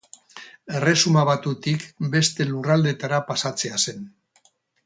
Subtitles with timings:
[0.77, 1.85] Erresuma Batutik
[2.17, 4.05] beste lurraldeetara pasatzea zen.